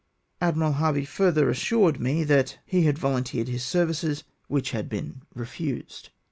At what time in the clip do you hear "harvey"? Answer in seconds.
0.71-1.05